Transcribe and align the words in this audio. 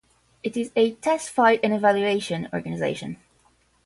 It 0.41 0.57
is 0.57 0.71
a 0.75 0.93
test 0.95 1.29
flight 1.29 1.59
and 1.61 1.75
evaluation 1.75 2.49
organisation. 2.51 3.17